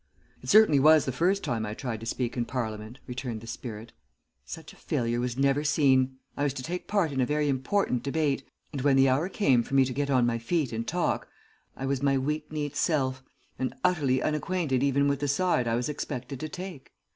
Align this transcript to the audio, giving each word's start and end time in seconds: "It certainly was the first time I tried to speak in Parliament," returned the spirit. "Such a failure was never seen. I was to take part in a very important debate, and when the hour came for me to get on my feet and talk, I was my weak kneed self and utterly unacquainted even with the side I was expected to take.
"It 0.41 0.49
certainly 0.49 0.79
was 0.79 1.05
the 1.05 1.11
first 1.11 1.43
time 1.43 1.63
I 1.63 1.75
tried 1.75 1.99
to 1.99 2.07
speak 2.07 2.35
in 2.35 2.45
Parliament," 2.45 2.97
returned 3.05 3.39
the 3.41 3.45
spirit. 3.45 3.93
"Such 4.43 4.73
a 4.73 4.75
failure 4.75 5.19
was 5.19 5.37
never 5.37 5.63
seen. 5.63 6.17
I 6.35 6.41
was 6.43 6.55
to 6.55 6.63
take 6.63 6.87
part 6.87 7.11
in 7.11 7.21
a 7.21 7.25
very 7.27 7.47
important 7.47 8.01
debate, 8.01 8.41
and 8.71 8.81
when 8.81 8.95
the 8.95 9.07
hour 9.09 9.29
came 9.29 9.61
for 9.61 9.75
me 9.75 9.85
to 9.85 9.93
get 9.93 10.09
on 10.09 10.25
my 10.25 10.39
feet 10.39 10.73
and 10.73 10.87
talk, 10.87 11.27
I 11.77 11.85
was 11.85 12.01
my 12.01 12.17
weak 12.17 12.51
kneed 12.51 12.75
self 12.75 13.21
and 13.59 13.75
utterly 13.83 14.23
unacquainted 14.23 14.81
even 14.81 15.07
with 15.07 15.19
the 15.19 15.27
side 15.27 15.67
I 15.67 15.75
was 15.75 15.87
expected 15.87 16.39
to 16.39 16.49
take. 16.49 16.93